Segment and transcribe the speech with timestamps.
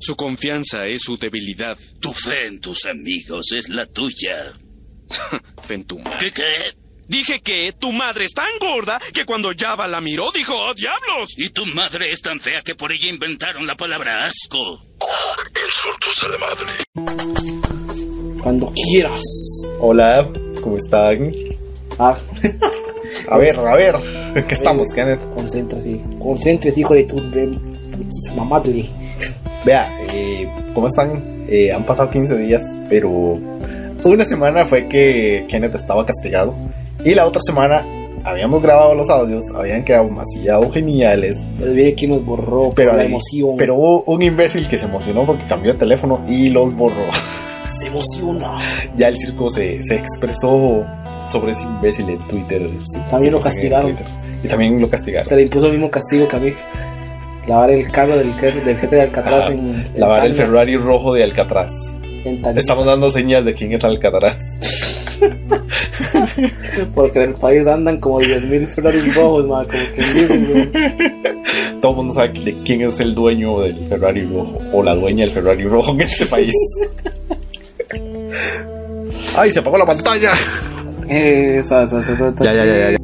[0.00, 1.78] Su confianza es su debilidad.
[2.00, 4.34] Tu fe en tus amigos es la tuya.
[5.62, 6.16] Fentuma.
[6.18, 6.42] ¿Qué qué?
[7.06, 11.34] Dije que tu madre es tan gorda que cuando Java la miró dijo, ¡Oh, diablos!
[11.36, 14.86] Y tu madre es tan fea que por ella inventaron la palabra asco.
[15.66, 16.72] Insultos a la madre.
[18.42, 19.24] Cuando quieras.
[19.80, 20.26] Hola,
[20.62, 21.34] ¿cómo están?
[21.98, 22.16] Ah,
[23.28, 23.96] A ver, a ver,
[24.36, 25.20] ¿en qué estamos, Kenneth?
[25.34, 26.00] concéntrate.
[26.18, 27.58] Concéntrate, hijo de tu, de
[29.64, 31.22] Vea, eh, ¿cómo están?
[31.48, 33.10] Eh, han pasado 15 días, pero
[34.04, 36.54] una semana fue que Kenneth estaba castigado
[37.04, 37.84] y la otra semana
[38.24, 43.04] habíamos grabado los audios, habían quedado demasiado geniales, Pero viene que nos borró pero, la
[43.04, 43.56] emoción.
[43.56, 47.04] pero hubo un imbécil que se emocionó porque cambió de teléfono y los borró.
[47.68, 48.54] se emociona.
[48.96, 50.84] ya el circo se, se expresó
[51.28, 52.68] sobre ese imbécil en Twitter.
[53.10, 53.96] También lo castigaron.
[54.42, 55.28] Y también lo castigaron.
[55.28, 56.52] Se le impuso el mismo castigo que a mí.
[57.50, 59.58] Lavar el carro del jefe, del jefe de Alcatraz Ah, en,
[59.94, 61.96] en lavar el Ferrari rojo de Alcatraz.
[62.54, 64.38] Estamos dando señas de quién es Alcatraz.
[66.94, 70.70] Porque en el país andan como 10.000 Ferraris rojos, ma, como que dicen.
[71.80, 75.24] Todo el mundo sabe de quién es el dueño del Ferrari rojo o la dueña
[75.24, 76.54] del Ferrari rojo en este país.
[79.36, 80.30] ¡Ay, se apagó la pantalla!
[81.08, 82.32] Eh, Eso, eso, eso, eso.
[82.44, 82.96] Ya, ya, ya, ya,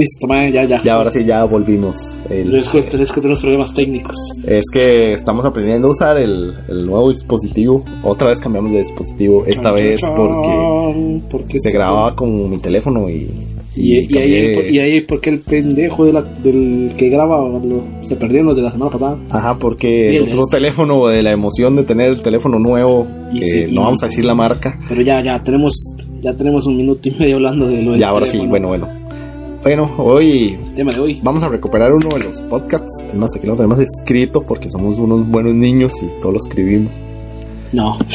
[0.00, 0.82] Listo, ma, ya, ya.
[0.82, 2.18] Ya, ahora sí, ya volvimos.
[2.30, 4.16] El- Es que, es que tenemos problemas técnicos.
[4.46, 7.84] es que estamos aprendiendo a usar el, el nuevo dispositivo.
[8.02, 9.44] Otra vez cambiamos de dispositivo.
[9.46, 13.28] Esta vez porque porque se grababa con mi teléfono y.
[13.76, 17.84] Y, y, ahí, cambié- y ahí, porque el pendejo de la- del que graba lo-
[18.02, 19.16] se perdieron los de la semana pasada.
[19.30, 20.56] Ajá, porque Y el otro este.
[20.56, 24.02] teléfono de la emoción de tener el teléfono nuevo, Y que sí, y no vamos
[24.02, 24.76] a decir la marca.
[24.88, 25.74] Pero ya, ya, tenemos
[26.20, 28.50] ya tenemos un minuto y medio hablando de lo del Ya, ahora sí, teléfono.
[28.50, 28.99] bueno, bueno.
[29.62, 31.20] Bueno, hoy Tema de hoy.
[31.22, 33.02] vamos a recuperar uno de los podcasts.
[33.06, 37.02] Es más, aquí lo tenemos escrito porque somos unos buenos niños y todos lo escribimos.
[37.72, 37.98] No.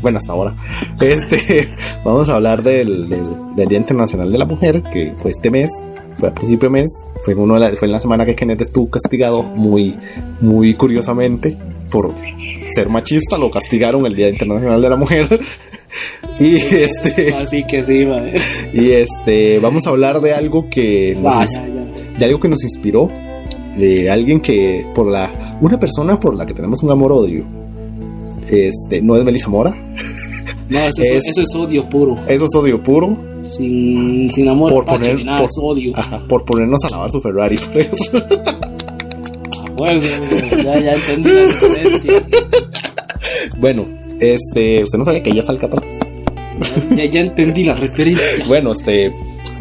[0.00, 0.54] Bueno, hasta ahora.
[1.00, 1.68] Este,
[2.04, 3.24] vamos a hablar del, del,
[3.56, 7.04] del Día Internacional de la Mujer, que fue este mes, fue a principio de mes,
[7.24, 9.98] fue en, uno de la, fue en la semana que Kenneth estuvo castigado muy,
[10.40, 11.58] muy curiosamente
[11.90, 12.14] por
[12.70, 15.26] ser machista, lo castigaron el Día Internacional de la Mujer.
[16.38, 18.06] Y este, Así que sí,
[18.72, 21.92] y este, vamos a hablar de algo que nos ya, ya.
[22.18, 23.10] de algo que nos inspiró,
[23.76, 27.44] de alguien que por la, una persona por la que tenemos un amor odio.
[28.50, 29.70] Este, no es Melissa Mora,
[30.70, 32.18] No, eso es, Es- eso es odio puro.
[32.28, 33.16] eso es odio puro.
[33.46, 35.92] Sin, sin amor, por poner ni nada, por, es odio.
[35.96, 38.12] ajá, por ponernos a lavar su Ferrari por eso.
[39.72, 42.12] Acuerdo, güey, ya, ya entendí la diferencia.
[43.58, 43.86] bueno
[44.20, 45.84] este usted no sabía que ella es Alcatraz
[46.96, 48.44] Ya, entendí la referencia.
[48.48, 49.12] bueno este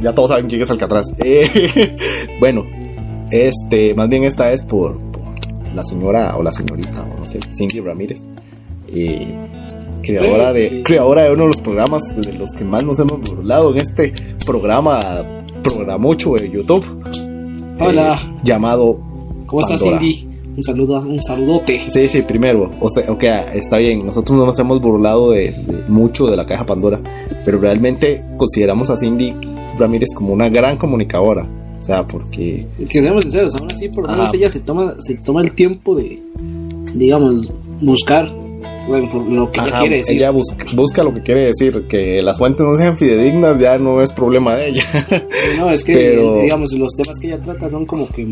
[0.02, 1.96] ya todos saben quién es Alcatraz Eh,
[2.40, 2.66] bueno
[3.32, 5.24] este más bien esta es por, por
[5.76, 8.28] la señora o la señorita o no sé Cindy Ramírez
[8.94, 9.28] eh,
[10.02, 13.72] creadora de creadora de uno de los programas de los que más nos hemos burlado
[13.72, 14.14] en este
[14.46, 15.00] programa
[15.64, 16.86] programucho de YouTube
[17.16, 18.20] eh, Hola.
[18.44, 19.00] llamado
[19.46, 19.82] ¿Cómo estás.
[19.82, 20.27] Cindy?
[20.58, 21.82] Un saludo, un saludote.
[21.90, 23.24] Sí, sí, primero, o sea, ok,
[23.54, 27.00] está bien, nosotros no nos hemos burlado de, de mucho de la caja Pandora,
[27.46, 29.36] pero realmente consideramos a Cindy
[29.78, 31.48] Ramírez como una gran comunicadora,
[31.80, 35.14] o sea, porque, Que seamos sinceros, aún así, por lo menos ella se toma, se
[35.16, 36.20] toma el tiempo de,
[36.96, 38.28] digamos, buscar
[38.90, 40.16] lo que ella quiere decir.
[40.18, 44.02] ella busca, busca lo que quiere decir, que las fuentes no sean fidedignas ya no
[44.02, 44.84] es problema de ella,
[45.60, 48.28] No, es que, pero- digamos, los temas que ella trata son como que.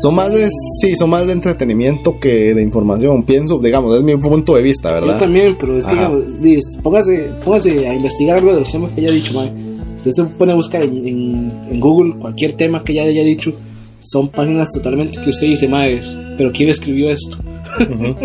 [0.00, 0.48] Son más de,
[0.80, 4.88] sí, son más de entretenimiento que de información, pienso, digamos, es mi punto de vista,
[4.90, 5.18] Yo ¿verdad?
[5.18, 9.00] también, pero es que, digamos, di- póngase, póngase a investigar algo de los temas que
[9.00, 9.50] ella ha dicho, mae.
[9.98, 13.52] Usted se pone a buscar en, en, en Google cualquier tema que ella haya dicho.
[14.00, 16.00] Son páginas totalmente que usted dice, mae,
[16.36, 17.38] pero ¿quién escribió esto?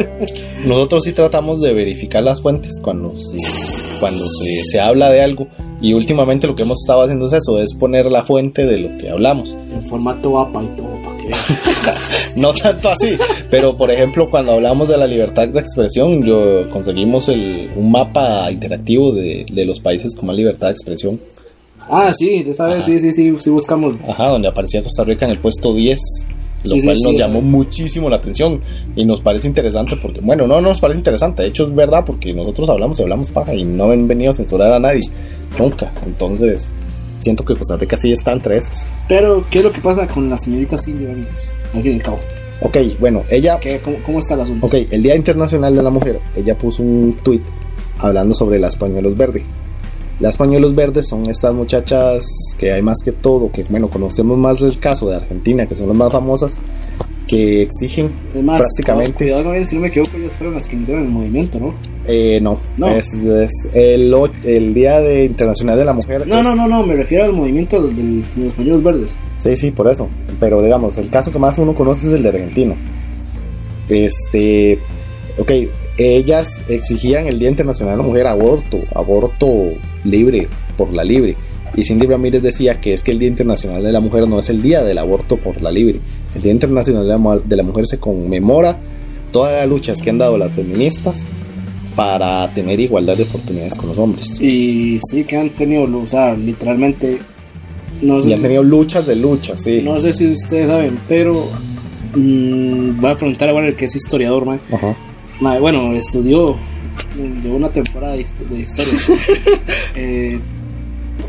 [0.66, 3.38] Nosotros sí tratamos de verificar las fuentes cuando se,
[4.00, 5.48] cuando se, se habla de algo
[5.82, 8.98] y últimamente lo que hemos estado haciendo es eso, es poner la fuente de lo
[8.98, 9.58] que hablamos.
[9.74, 10.93] En formato APA y todo.
[12.36, 13.18] No tanto así,
[13.52, 18.52] pero por ejemplo cuando hablamos de la libertad de expresión, yo conseguimos el, un mapa
[18.52, 21.20] interactivo de, de los países con más libertad de expresión.
[21.90, 23.96] Ah, sí, esa vez, sí, sí, sí, sí buscamos.
[24.08, 26.00] Ajá, donde aparecía Costa Rica en el puesto 10,
[26.64, 27.04] lo Sí, cual sí.
[27.04, 28.62] nos llamó muchísimo la atención
[28.96, 32.34] y nos parece interesante porque, bueno, no nos parece interesante, de hecho es verdad porque
[32.34, 35.02] nosotros hablamos y hablamos paja y no han venido a censurar a nadie,
[35.60, 35.92] nunca.
[36.06, 36.72] Entonces,
[37.24, 38.86] siento que Costa Rica sí está entre esos.
[39.08, 41.54] Pero, ¿qué es lo que pasa con la señorita Cindy Ramírez?
[41.74, 42.20] Al fin y al cabo.
[42.62, 44.66] Ok, bueno, ella, ¿Qué, cómo, ¿Cómo está el asunto?
[44.66, 47.42] ok, el Día Internacional de la Mujer, ella puso un tweet
[48.00, 49.48] hablando sobre las pañuelos verdes.
[50.20, 52.26] Las pañuelos verdes son estas muchachas
[52.58, 55.88] que hay más que todo, que bueno, conocemos más el caso de Argentina, que son
[55.88, 56.62] las más famosas,
[57.28, 59.14] que exigen Es más, prácticamente...
[59.14, 61.74] cuidado, cuidado, si no me equivoco, ellas fueron las que iniciaron el movimiento, ¿no?
[62.06, 62.90] Eh, no, No.
[62.90, 64.14] Es, es el,
[64.74, 66.28] Día de Internacional de la Mujer.
[66.28, 69.18] No, es- no, no, no, me refiero al movimiento del- de los pañuelos verdes.
[69.40, 70.10] Sí, sí, por eso.
[70.40, 72.76] Pero digamos, el caso que más uno conoce es el de Argentino.
[73.90, 74.80] Este,
[75.38, 75.52] ok,
[75.98, 79.48] ellas exigían el Día Internacional de la Mujer aborto, aborto
[80.04, 80.48] libre,
[80.78, 81.36] por la libre.
[81.76, 84.50] Y Cindy Ramírez decía que es que el Día Internacional de la Mujer no es
[84.50, 86.00] el día del aborto por la libre.
[86.36, 87.04] El Día Internacional
[87.48, 88.80] de la, Mujer se conmemora
[89.32, 91.30] todas las luchas que han dado las feministas
[91.96, 94.40] para tener igualdad de oportunidades con los hombres.
[94.42, 97.20] Y sí que han tenido, o sea, literalmente,
[98.02, 99.82] no sé, Y han tenido luchas de luchas, sí.
[99.84, 101.50] no sé si ustedes saben, pero
[102.16, 104.60] mm, voy a preguntar a Warner que es historiador, man.
[104.72, 104.96] Ajá.
[105.60, 106.56] Bueno, estudió
[107.44, 108.94] de una temporada de, hist- de historia.
[109.96, 110.40] Eh,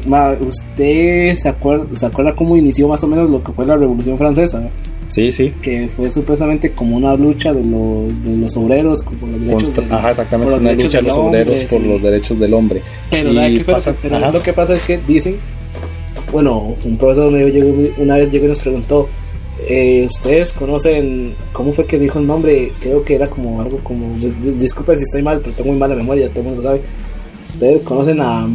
[0.07, 4.19] ¿Usted se acuerda, se acuerda cómo inició más o menos lo que fue la Revolución
[4.19, 4.69] Francesa?
[5.09, 5.53] Sí, sí.
[5.63, 9.85] Que fue supuestamente como una lucha de, los de los obreros por los derechos Contra-
[9.85, 11.87] del- ajá, exactamente, por los una lucha de los del hombre, obreros por sí.
[11.89, 12.83] los derechos del hombre.
[13.11, 15.37] Pero, Y pasa- Pero lo que pasa es que dicen,
[16.33, 19.09] bueno, un profesor mío llegó- una vez llegó y nos preguntó,
[19.69, 22.73] eh, ¿ustedes conocen, cómo fue que dijo el nombre?
[22.81, 25.79] Creo que era como algo como, dis- dis- disculpen si estoy mal, pero tengo muy
[25.79, 26.81] mala memoria, todo el mundo sabe.
[27.55, 28.49] ¿Ustedes conocen a,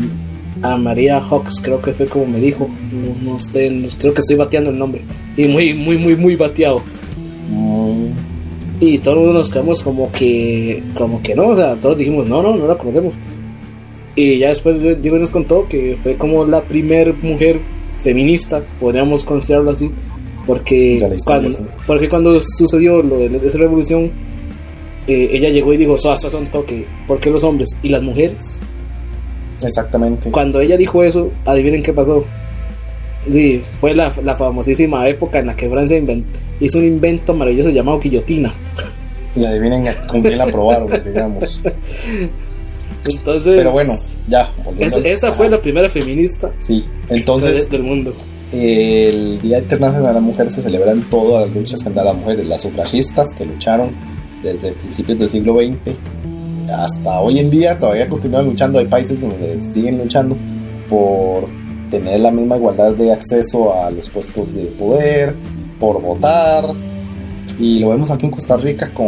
[0.61, 1.61] a María Hawks?
[1.61, 5.01] Creo que fue como me dijo, no, no estoy, creo que estoy bateando el nombre,
[5.37, 6.81] y muy, muy, muy, muy bateado.
[7.49, 8.07] Mm,
[8.81, 12.55] Y todos nos quedamos como que, como que no, o sea, todos dijimos, no, no,
[12.55, 13.15] no la conocemos.
[14.15, 17.59] Y ya después Diego nos contó que fue como la primer mujer
[17.97, 19.91] feminista, podríamos considerarlo así,
[20.45, 21.63] porque historia, cuando, sí.
[21.85, 24.11] porque cuando sucedió lo de esa revolución,
[25.07, 28.01] eh, ella llegó y dijo, eso es un toque, ¿por qué los hombres y las
[28.01, 28.61] mujeres?
[29.63, 30.31] Exactamente.
[30.31, 32.25] Cuando ella dijo eso, adivinen qué pasó.
[33.31, 36.01] Sí, fue la, la famosísima época en la que Francia
[36.59, 38.53] hizo un invento maravilloso llamado guillotina.
[39.35, 41.61] Y adivinen con quién la probaron, digamos.
[43.09, 43.97] Entonces, Pero bueno,
[44.27, 44.51] ya.
[44.77, 48.13] es- esa fue la primera feminista Sí, entonces del mundo.
[48.51, 52.47] el Día Internacional de la Mujer se celebra en todas las luchas dado las mujeres,
[52.47, 53.91] las sufragistas que lucharon
[54.43, 55.95] desde principios del siglo XX
[56.71, 58.79] hasta hoy en día, todavía continúan luchando.
[58.79, 60.37] Hay países donde siguen luchando
[60.87, 61.47] por
[61.89, 65.35] tener la misma igualdad de acceso a los puestos de poder,
[65.79, 66.65] por votar.
[67.57, 69.07] Y lo vemos aquí en Costa Rica con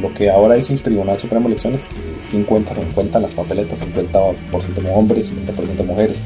[0.00, 4.34] lo que ahora hizo el Tribunal Supremo de Elecciones, que 50-50 las papeletas, 50%
[4.94, 6.20] hombres, 50% mujeres.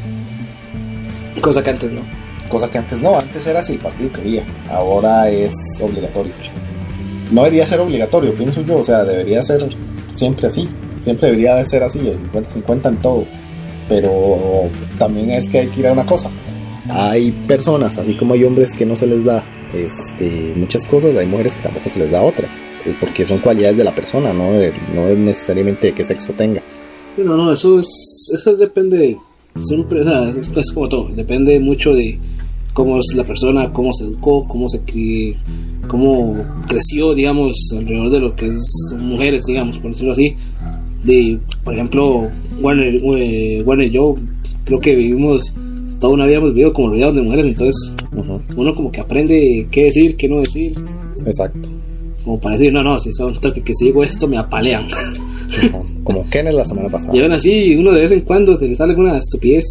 [1.40, 2.02] Cosa que antes no.
[2.48, 5.52] Cosa que antes no, antes era si el partido quería, ahora es
[5.82, 6.32] obligatorio.
[7.32, 9.66] No debería ser obligatorio, pienso yo, o sea, debería ser
[10.16, 10.68] siempre así,
[11.00, 13.24] siempre debería de ser así, el 50-50 en todo.
[13.88, 14.68] Pero
[14.98, 16.30] también es que hay que ir a una cosa.
[16.88, 21.26] Hay personas, así como hay hombres que no se les da este, muchas cosas, hay
[21.26, 22.48] mujeres que tampoco se les da otra,
[22.84, 26.32] eh, porque son cualidades de la persona, no, de- no es necesariamente de qué sexo
[26.32, 26.62] tenga.
[27.16, 27.88] Sí, No, no, eso es,
[28.34, 29.18] eso depende, de-
[29.64, 32.18] siempre, o es, es como todo, depende mucho de
[32.76, 34.80] cómo es la persona, cómo se educó, cómo se
[35.88, 36.36] cómo
[36.68, 40.34] creció, digamos, alrededor de lo que es, son mujeres, digamos, por decirlo así.
[41.02, 42.28] De, por ejemplo,
[42.60, 44.16] Warner, eh, Warner y yo
[44.66, 45.54] creo que vivimos,
[46.00, 49.66] toda una vida hemos vivido como rodeados de mujeres, entonces Ujú, uno como que aprende
[49.70, 50.74] qué decir, qué no decir,
[51.24, 51.68] Exacto.
[52.24, 54.84] como para decir, no, no, si son toque que si digo esto me apalean.
[56.04, 57.16] Como Kenneth la semana pasada.
[57.16, 59.64] Y aún así, uno de vez en cuando se le sale alguna estupidez.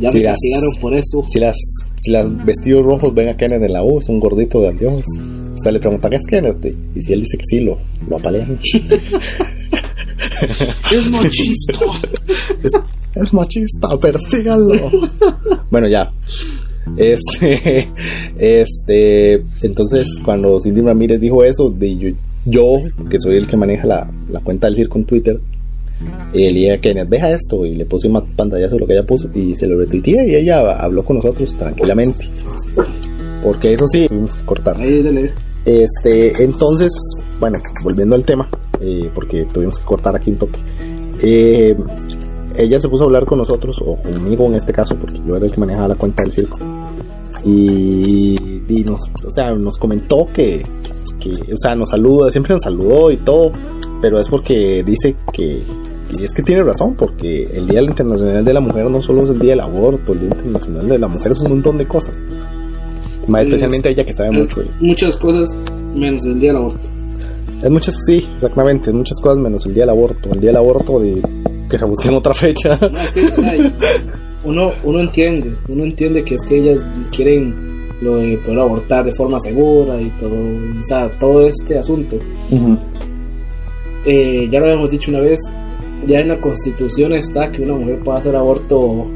[0.00, 1.22] Ya Sí, me las- castigaron por eso.
[1.28, 1.56] Si las,
[2.04, 5.06] si las vestidos rojos ven a Kenneth en la U, es un gordito de anteojos.
[5.56, 6.62] Se le pregunta qué es Kenneth.
[6.94, 8.58] Y si él dice que sí, lo, lo apalean.
[10.92, 11.78] Es machista.
[13.14, 14.74] es machista, persíganlo.
[15.70, 16.12] bueno, ya.
[16.96, 17.88] Este,
[18.38, 22.08] este, entonces cuando Cindy Ramírez dijo eso, de yo,
[22.44, 25.40] yo, que soy el que maneja la, la cuenta del circo en Twitter,
[26.32, 28.94] eh, le dije a Kenneth, deja esto, y le puse una pantallazo de lo que
[28.94, 32.28] ella puso, y se lo retuiteé, y ella habló con nosotros tranquilamente.
[33.42, 34.76] Porque eso sí, tuvimos que cortar.
[35.64, 36.92] Este, entonces,
[37.40, 38.48] bueno, volviendo al tema,
[38.80, 40.58] eh, porque tuvimos que cortar aquí un toque.
[41.22, 41.76] Eh,
[42.56, 45.46] ella se puso a hablar con nosotros, o conmigo en este caso, porque yo era
[45.46, 46.58] el que manejaba la cuenta del circo.
[47.44, 50.64] Y, y nos, o sea, nos comentó que,
[51.20, 53.52] que, o sea, nos saluda, siempre nos saludó y todo,
[54.00, 55.62] pero es porque dice que,
[56.12, 59.30] y es que tiene razón, porque el Día Internacional de la Mujer no solo es
[59.30, 62.24] el Día del Aborto, el Día Internacional de la Mujer es un montón de cosas.
[63.26, 64.62] Más especialmente ella que sabe mucho.
[64.80, 65.56] Muchas cosas
[65.94, 66.88] menos el día del aborto.
[67.62, 70.30] Es muchas, sí, exactamente, es muchas cosas menos el día del aborto.
[70.32, 71.22] El día del aborto de,
[71.70, 72.78] que se busquen otra fecha.
[72.80, 73.72] No, es que, o sea,
[74.44, 77.54] uno, uno entiende, uno entiende que es que ellas quieren
[78.02, 82.16] lo de poder abortar de forma segura y todo, o sea, todo este asunto.
[82.50, 82.78] Ujú.
[84.06, 85.38] Eh, ya lo habíamos dicho una vez,
[86.06, 89.06] ya en la constitución está que una mujer puede hacer aborto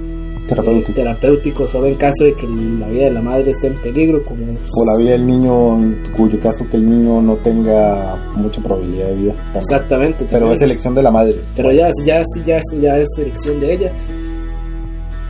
[0.49, 0.90] Terapéutico.
[0.92, 4.25] eh, terapéutico solo en caso de que la vida de la madre esté en peligro,
[4.25, 8.62] como O la vida del niño, en cuyo caso que el niño no tenga mucha
[8.62, 9.33] probabilidad de vida.
[9.35, 9.61] también.
[9.61, 10.18] exactamente.
[10.25, 10.57] Pero también.
[10.57, 11.37] es elección de la madre.
[11.54, 13.92] Pero ya, ya, ya, eso ya es elección de ella.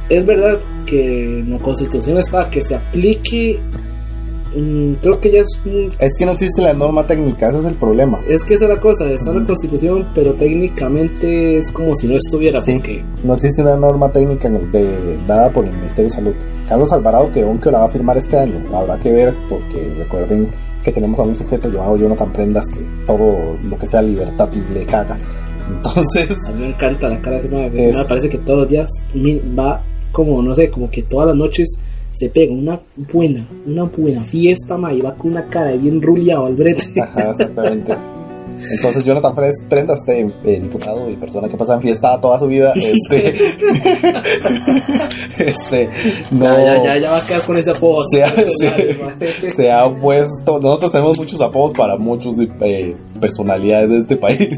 [0.09, 3.59] Es verdad que en la constitución está que se aplique.
[4.61, 5.61] Mm, creo que ya es.
[6.01, 8.21] Es que no existe la norma técnica, ese es el problema.
[8.29, 12.07] Es que esa es la cosa, está en la constitución, pero técnicamente es como si
[12.07, 12.75] no estuviera, Sí.
[12.75, 13.05] porque.
[13.25, 16.35] No existe una norma técnica en el de- dada por el Ministerio de Salud.
[16.69, 18.55] Carlos Alvarado que la va a firmar este año.
[18.75, 20.49] Habrá que ver, porque recuerden
[20.85, 24.85] que tenemos a un sujeto llamado Jonathan Prendas que todo lo que sea libertad le
[24.87, 25.17] caga.
[25.69, 27.89] Entonces, A mí me encanta la cara de ese madre.
[27.91, 28.89] Es- Me parece que todos los días
[29.59, 31.77] va como, no sé, como que todas las noches
[32.19, 32.81] se pega una
[33.13, 36.85] buena, una buena fiesta, ma, y va con una cara de bien ruleado al brete.
[37.01, 37.95] ajá, exactamente.
[38.77, 42.49] Entonces Jonathan Pres- Prendas, este eh, diputado y persona que pasa en fiesta toda su
[42.49, 43.29] vida, este,
[45.39, 45.89] este,
[46.33, 48.05] no, Ya, ya, ya, va a quedar con ese apodo.
[48.11, 49.71] Se ha- se
[50.01, 54.57] puesto, nosotros tenemos muchos apodos para muchos eh, personalidades de este país.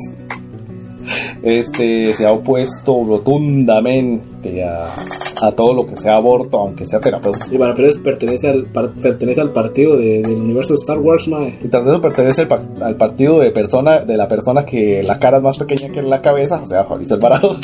[1.43, 4.95] Este se ha opuesto rotundamente a,
[5.43, 7.47] a todo lo que sea aborto, aunque sea terapéutico.
[7.55, 11.29] Y para Pérez pertenece al, par- pertenece al partido de- del universo de Star Wars,
[11.29, 11.55] mae.
[11.63, 15.39] Y eso pertenece al, pa- al partido de persona de la persona que la cara
[15.39, 17.57] es más pequeña que la cabeza, o sea, Fabricio Alvarado.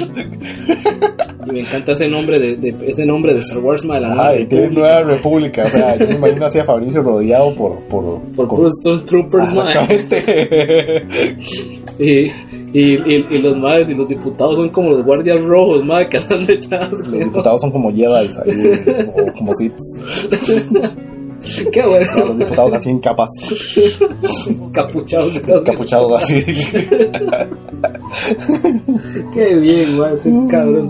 [1.49, 4.37] Y me encanta ese nombre de, de- ese nombre de Star Wars, mae, la nueva
[4.37, 5.03] y tiene Nueva.
[5.05, 9.53] República, o sea, yo me imagino así a Fabricio rodeado por por, Por puros Stormtroopers,
[9.55, 9.71] mae.
[9.73, 11.07] Exactamente.
[11.99, 12.31] Y,
[12.73, 16.19] y, y, y los maes y los diputados son como los guardias rojos, mae, que
[16.19, 16.91] andan detrás.
[16.93, 18.31] Los diputados son como Jedi ahí,
[19.29, 19.95] o como Siths.
[21.73, 22.35] Qué A los bueno.
[22.35, 23.31] diputados así en capas,
[24.73, 25.33] Capuchados
[25.65, 26.43] capuchados así.
[29.33, 30.15] Qué bien, mae.
[30.15, 30.87] Ese cabrón.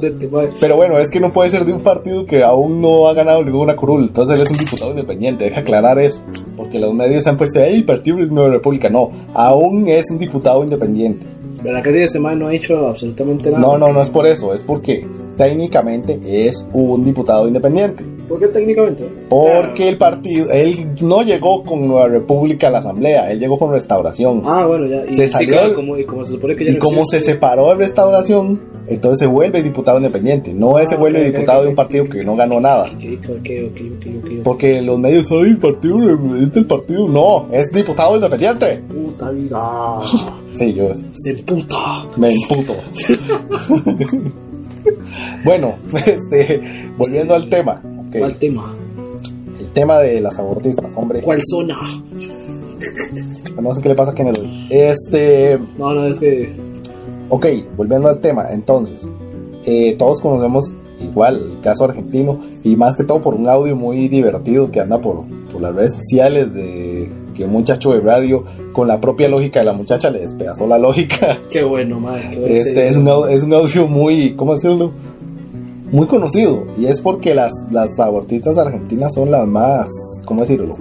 [0.61, 3.45] Pero bueno, es que no puede ser de un partido que aún no ha ganado
[3.45, 4.05] ninguna curul.
[4.05, 5.45] Entonces él es un diputado independiente.
[5.45, 6.23] Deja aclarar eso.
[6.57, 8.89] Porque los medios se han puesto, ¡Ey, Partido de Nueva República!
[8.89, 11.27] No, aún es un diputado independiente.
[11.67, 13.61] ¿Verdad que ese mae no ha hecho absolutamente nada?
[13.61, 14.55] No, no, no es por eso.
[14.55, 15.05] Es porque
[15.37, 18.05] técnicamente es un diputado independiente.
[18.29, 19.05] ¿Por qué técnicamente?
[19.29, 23.73] Porque el partido, él no llegó con Nueva República a la asamblea, él llegó con
[23.73, 24.43] restauración.
[24.45, 25.05] Ah, bueno, ya.
[25.07, 27.05] Y, Se sí, salió claro, como, y como se supone que ya y no como
[27.05, 30.53] se separó de restauración, entonces se vuelve diputado independiente.
[30.53, 31.65] No es se Ah, vuelve ok, ok, diputado ok.
[31.65, 32.87] de un partido que no ganó nada.
[34.43, 35.99] Porque los medios, ay, partido
[36.55, 37.09] el partido.
[37.09, 38.83] No, es diputado independiente.
[38.89, 40.01] Puta vida.
[40.57, 42.07] Sí, yo Se emputa.
[42.17, 42.75] me imputo.
[45.45, 45.75] bueno,
[46.07, 46.61] este,
[46.97, 47.81] volviendo al tema.
[48.17, 48.75] ¿Cuál tema?
[49.61, 51.21] El tema de las abortistas, hombre.
[51.23, 51.79] ¿Cuál zona?
[53.61, 54.67] No sé qué le pasa a Kennedy.
[54.69, 56.55] Este, No, no, es que.
[57.31, 58.45] ok, volviendo al tema.
[58.53, 59.11] Entonces,
[59.65, 64.09] eh, todos conocemos igual el caso argentino y más que todo por un audio muy
[64.09, 68.89] divertido que anda por, por las redes sociales de que un muchacho de radio con
[68.89, 71.39] la propia lógica de la muchacha le despedazó la lógica.
[71.51, 72.29] Qué bueno, madre.
[72.31, 72.55] Qué bueno.
[72.55, 74.93] Este es un, es un audio muy, ¿cómo decirlo?
[75.91, 76.67] Muy conocido.
[76.79, 79.91] Y es porque las, las abortistas argentinas son las más,
[80.25, 80.75] ¿cómo decirlo?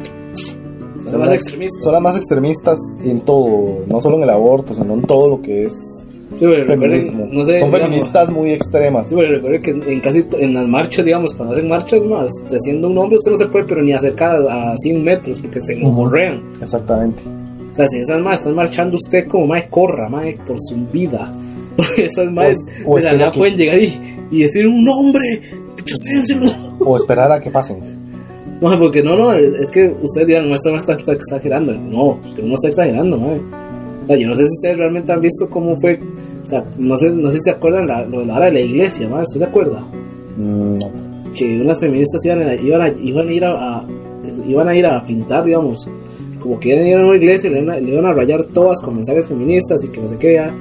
[1.10, 1.84] Son más extremistas.
[1.84, 5.42] Son las más extremistas en todo, no solo en el aborto, sino en todo lo
[5.42, 5.95] que es
[6.38, 7.28] Sí, pero recuerden, feminismo.
[7.32, 9.08] no sé, son digamos, feministas muy extremas.
[9.10, 12.88] Sí, pero recuerden que en casi en las marchas, digamos, cuando hacen marchas más, siendo
[12.90, 15.78] un hombre, usted no se puede, pero ni acercar a, a 100 metros porque se
[15.78, 16.42] lo borrean.
[16.62, 17.24] Exactamente.
[17.72, 21.34] O sea, si esas más están marchando usted como mae, corra, mae, por su vida.
[21.76, 23.94] Porque esas más o de la nada que- pueden llegar y,
[24.32, 25.22] y decir un nombre,
[25.76, 26.46] pichacénselo.
[26.80, 27.80] O esperar a que pasen.
[28.62, 31.74] No, porque no, no, es que ustedes dirán, no, esto no está, está exagerando.
[31.74, 33.42] No, usted no está exagerando, mae.
[34.06, 36.00] O sea, yo no sé si ustedes realmente han visto cómo fue.
[36.46, 38.52] O sea, no sé, no sé si se acuerdan la- lo de la hora de
[38.54, 39.24] la iglesia, mae.
[39.24, 39.84] ¿Usted se acuerda?
[40.38, 41.06] Mm, no.
[41.34, 43.88] que unas feministas iban a, iban a, iban a ir a, a-
[44.48, 45.86] iban a ir a pintar, digamos,
[46.40, 48.14] como que iban a ir a una iglesia y le iban a, le iban a
[48.14, 50.56] rayar todas con mensajes feministas y que no sé qué ya.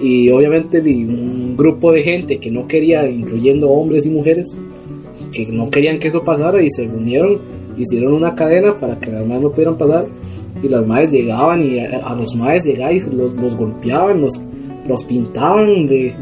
[0.00, 4.56] Y obviamente di un grupo de gente que no quería, incluyendo hombres y mujeres,
[5.32, 7.38] que no querían que eso pasara y se reunieron,
[7.76, 10.06] hicieron una cadena para que las madres no pudieran pasar
[10.62, 14.32] y las madres llegaban y a, los madres llegaban y los, los golpeaban, los,
[14.88, 16.12] los pintaban, de,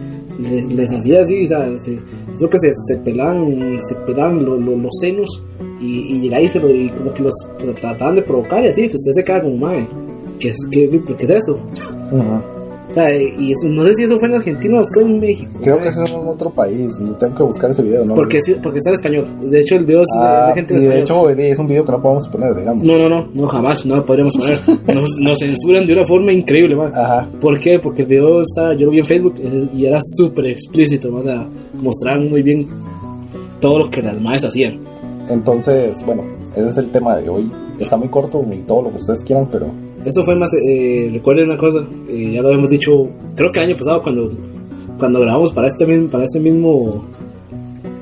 [0.40, 1.98] les, hacía así, o sea, se-
[2.34, 5.42] eso que se, se pelaban, se pelaban lo- lo- los senos
[5.80, 7.34] y, y llegaba y, se como que los
[7.80, 9.86] trataban de provocar y así, que usted se queda como madre,
[10.38, 11.58] ¿qué es, qué, ¿por qué es eso?
[13.00, 15.50] Sea, y eso- no sé si eso fue en Argentina o fue en México.
[15.62, 16.96] Creo que eso es en otro país.
[17.20, 18.14] Tengo que buscar ese video, ¿no?
[18.14, 19.26] Porque, sí- porque está en español.
[19.42, 21.30] De hecho, el video es, Ah, de gente en y de español.
[21.32, 22.82] hecho, es un video que no podemos poner, digamos.
[22.84, 24.56] No, no, no, no, jamás, no lo podríamos poner.
[24.96, 26.90] Nos, nos censuran de una forma increíble, man.
[26.94, 27.28] Ajá.
[27.40, 27.78] ¿Por qué?
[27.78, 31.18] Porque el video está, yo lo vi en Facebook eh, y era súper explícito, ¿no?
[31.18, 31.46] o sea,
[31.80, 32.66] mostraban muy bien
[33.60, 34.78] todo lo que las madres hacían.
[35.28, 36.22] Entonces, bueno,
[36.54, 37.50] ese es el tema de hoy.
[37.78, 39.66] Está muy corto y todo lo que ustedes quieran, pero
[40.06, 43.70] Eso fue más, eh, recuerden una cosa, eh, ya lo habíamos dicho, creo que el
[43.70, 44.30] año pasado cuando,
[45.00, 47.04] cuando grabamos para este mismo, para este mismo,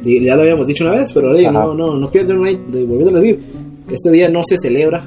[0.04, 1.50] ya lo habíamos dicho una vez, pero Ajá.
[1.50, 3.40] no, no, no pierden una, volviendo a decir,
[3.90, 5.02] este día no se celebra,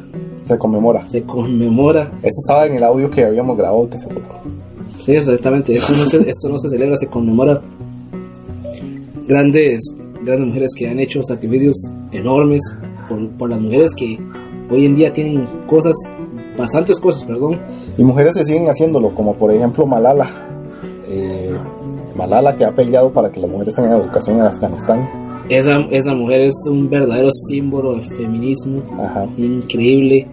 [0.45, 1.07] se conmemora.
[1.07, 4.07] se conmemora, Esto estaba en el audio que habíamos grabado que se
[4.99, 7.61] sí, exactamente, esto no se, esto no se celebra, se conmemora
[9.27, 11.75] grandes, grandes mujeres que han hecho sacrificios
[12.11, 12.63] enormes
[13.07, 14.19] por, por las mujeres que
[14.71, 15.95] hoy en día tienen cosas,
[16.57, 17.59] bastantes cosas, perdón,
[17.97, 20.27] Y mujeres que siguen haciéndolo, como por ejemplo Malala.
[21.09, 21.55] Eh,
[22.15, 25.07] Malala que ha peleado para que las mujeres tengan educación en Afganistán.
[25.49, 29.27] Esa, esa mujer es un verdadero símbolo de feminismo Ajá.
[29.37, 30.27] increíble.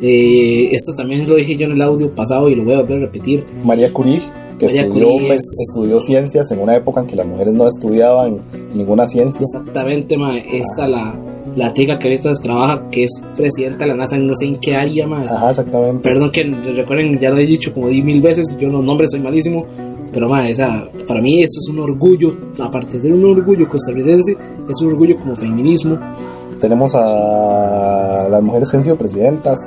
[0.00, 2.98] Eh, esto también lo dije yo en el audio pasado y lo voy a volver
[2.98, 3.44] a repetir.
[3.64, 4.20] María Curie,
[4.58, 7.54] que María estudió, Curie pues, es- estudió ciencias en una época en que las mujeres
[7.54, 8.40] no estudiaban
[8.74, 9.40] ninguna ciencia.
[9.40, 11.14] Exactamente, ma, esta la,
[11.56, 14.74] la tica que ahorita trabaja, que es presidenta de la NASA, no sé en qué
[14.76, 15.22] área, ma.
[15.22, 16.02] Ajá, exactamente.
[16.02, 19.20] Perdón que recuerden, ya lo he dicho como di mil veces, yo los nombres soy
[19.20, 19.66] malísimo,
[20.12, 24.32] pero ma, esa, para mí eso es un orgullo, aparte de ser un orgullo costarricense,
[24.68, 25.98] es un orgullo como feminismo.
[26.60, 29.58] Tenemos a las mujeres que han sido presidentas,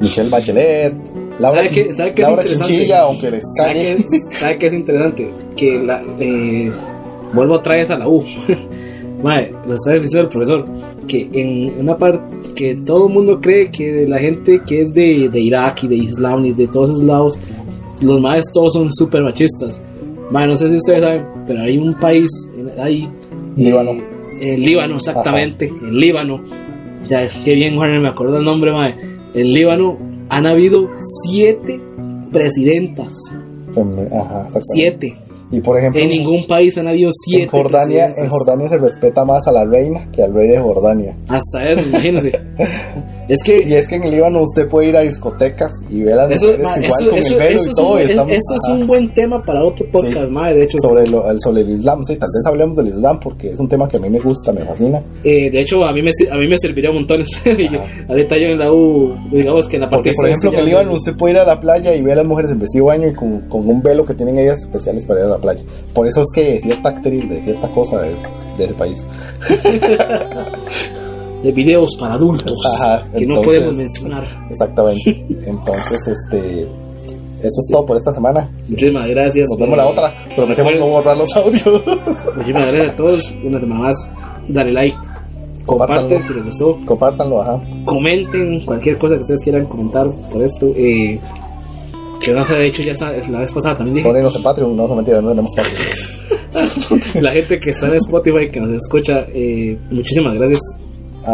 [0.00, 0.94] Michelle Bachelet,
[1.40, 2.72] Laura, ¿Sabe Chin- sabe qué es Laura interesante?
[2.74, 4.04] Chinchilla, aunque les ¿Sabe qué,
[4.38, 5.30] sabe qué es interesante?
[5.56, 6.70] Que la, eh,
[7.32, 8.24] vuelvo otra vez a la U.
[9.22, 10.64] Mae, lo está diciendo el profesor.
[11.08, 12.20] Que en una parte
[12.54, 15.96] que todo el mundo cree que la gente que es de, de Irak y de
[15.96, 17.38] Islam y de todos esos lados,
[18.00, 19.80] los maes todos son súper machistas.
[20.30, 22.30] Mae, no sé si ustedes saben, pero hay un país,
[22.78, 23.08] hay
[23.56, 23.92] Líbano.
[24.40, 26.40] el Líbano, exactamente, el Líbano.
[27.08, 28.94] Ya, qué bien, Juan, me acuerdo el nombre, mae.
[29.34, 29.96] En Líbano
[30.28, 30.90] han habido
[31.24, 31.80] siete
[32.32, 33.12] presidentas.
[34.12, 34.48] Ajá.
[34.74, 35.16] Siete.
[35.50, 37.44] Y por ejemplo, En ningún país han habido siete.
[37.44, 41.16] en Jordania, en Jordania se respeta más a la reina que al rey de Jordania.
[41.28, 42.32] Hasta eso, imagínense.
[43.28, 43.78] es Y que.
[43.78, 46.46] es que en el Líbano usted puede ir a discotecas y ver a las Eso,
[46.46, 47.92] mujeres ma, igual eso- con eso- el velo y es todo.
[47.92, 50.54] un, y estamos- eso es un buen tema para otro podcast, Sí.
[50.54, 53.50] De hecho, sobre, lo- el- sobre el Islam, sí, tal vez hablemos del Islam porque
[53.50, 55.02] es un tema que a mí me gusta, me fascina.
[55.24, 57.28] eh, de hecho a mí me, a mí me serviría montones.
[57.58, 57.68] Y
[58.10, 60.64] ahorita yo en la U, digamos que en la parte Porque, por ejemplo, en el
[60.66, 63.08] Líbano usted puede ir a la playa y ver a las mujeres en vestido baño
[63.08, 65.62] y con, con un velo que tienen ellas especiales para ir a la playa.
[65.92, 68.16] Por eso es que cierta actriz de cierta cosa es
[68.58, 69.04] de ese país.
[71.42, 74.24] de videos para adultos Ajá, que no podemos mencionar.
[74.50, 75.24] Exactamente.
[75.46, 76.66] Entonces, este.
[77.38, 78.50] Eso es todo por esta semana.
[78.68, 79.48] Muchísimas gracias.
[79.50, 80.12] Nos vemos eh, la otra.
[80.34, 81.64] Prometemos no borrar los audios.
[82.36, 83.34] Muchísimas gracias a todos.
[83.44, 84.10] Una semana más.
[84.48, 84.96] Dale like.
[85.64, 86.20] Compártanlo.
[86.20, 86.78] si les gustó.
[86.84, 87.62] Compártanlo, ajá.
[87.84, 90.66] Comenten cualquier cosa que ustedes quieran comentar por esto.
[90.74, 91.20] Eh,
[92.20, 92.94] que no se ha hecho ya
[93.30, 94.08] la vez pasada también dije.
[94.08, 94.76] Ponenos en Patreon.
[94.76, 97.22] No, no mentira, no tenemos Patreon.
[97.22, 100.60] La gente que está en Spotify, que nos escucha, eh, muchísimas gracias.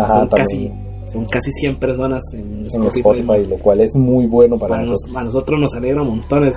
[0.02, 0.72] Ajá, son, casi,
[1.06, 3.46] son casi 100 personas en En Spotify.
[3.48, 5.12] Lo cual es muy bueno para, Para, nos- nosotros.
[5.14, 6.54] para nosotros nos alegra montones.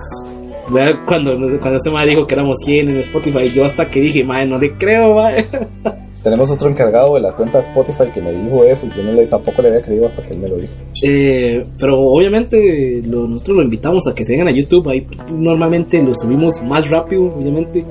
[1.06, 4.48] Cuando, cuando ese madre dijo que éramos 100 en Spotify, yo hasta que dije, madre,
[4.48, 5.46] no le creo, madre.
[6.24, 8.86] Tenemos otro encargado de la cuenta Spotify que me dijo eso.
[8.94, 10.74] Yo no le, tampoco le había creído hasta que él me lo dijo.
[11.04, 14.90] Eh, pero obviamente lo- nosotros lo invitamos a que se vengan a YouTube.
[14.90, 17.86] Ahí normalmente lo subimos más rápido, obviamente,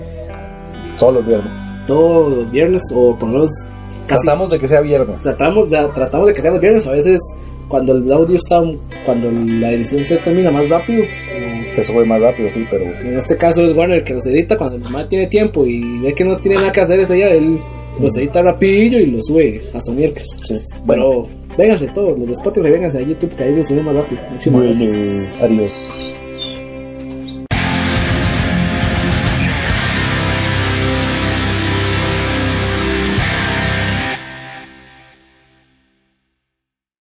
[0.98, 1.52] Todos los viernes.
[1.86, 3.50] todos los viernes o por lo menos
[4.06, 4.26] casi.
[4.26, 5.22] Tratamos de que sea viernes.
[5.22, 6.86] Tratamos de, tratamos de que sean los viernes.
[6.86, 7.20] A veces
[7.68, 8.62] cuando el audio está,
[9.04, 11.04] cuando la edición se termina más rápido.
[11.72, 14.76] Se sube más rápido, sí, pero En este caso es Warner que los edita cuando
[14.76, 17.58] el man tiene tiempo y ve que no tiene nada que hacer ese día, él
[18.00, 20.26] los edita rapidillo y los sube hasta miércoles.
[20.44, 20.54] sí.
[20.84, 24.02] Bueno, Pero vénganse todos, los de Spotify, vénganse a YouTube que ahí los subimos más
[24.04, 24.20] rápido.
[24.30, 25.34] Muchísimas gracias.
[25.42, 25.90] adiós.